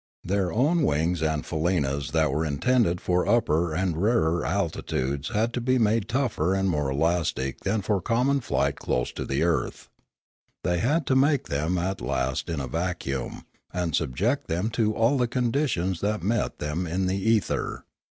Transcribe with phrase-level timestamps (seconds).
[0.23, 5.61] Their own wings and faleenas that were intended for upper and rarer altitudes had to
[5.61, 9.89] be made tougher and more elastic than for common flight close to the earth.
[10.63, 15.19] They had to make them at last in a vacuum, and subject them to all
[15.19, 17.85] the conditions that met them in the ether.